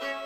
Bye. 0.00 0.25